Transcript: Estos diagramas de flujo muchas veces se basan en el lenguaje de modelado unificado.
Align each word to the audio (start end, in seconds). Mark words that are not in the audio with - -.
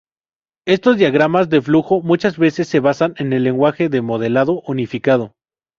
Estos 0.65 0.97
diagramas 0.97 1.47
de 1.49 1.61
flujo 1.61 2.01
muchas 2.01 2.39
veces 2.39 2.67
se 2.67 2.79
basan 2.79 3.13
en 3.17 3.33
el 3.33 3.43
lenguaje 3.43 3.87
de 3.87 4.01
modelado 4.01 4.61
unificado. 4.65 5.35